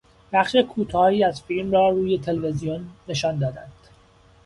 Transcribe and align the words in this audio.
بخش 0.33 0.55
کوتاهی 0.55 1.23
از 1.23 1.41
فیلم 1.41 1.71
را 1.71 1.89
روی 1.89 2.17
تلویزیون 2.17 2.87
نشان 3.07 3.39
دادند. 3.39 3.73